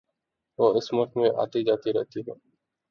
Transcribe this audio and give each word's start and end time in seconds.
وہ 0.59 0.67
اس 0.77 0.87
ملک 0.93 1.11
میں 1.17 1.29
آتی 1.41 1.63
جاتی 1.63 1.89
رہتی 1.93 2.19
ہے 2.19 2.33